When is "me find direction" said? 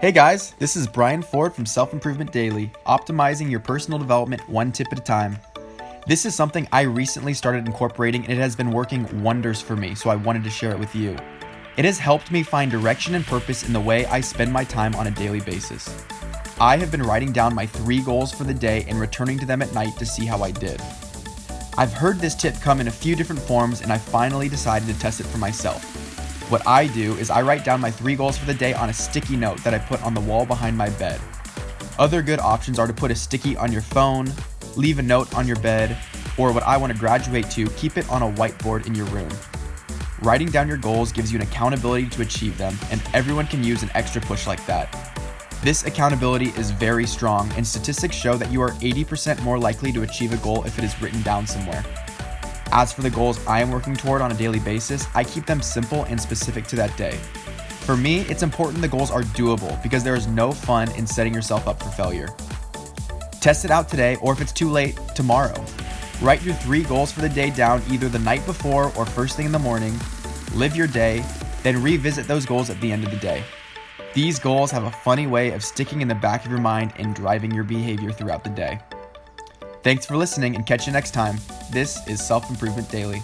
12.30-13.16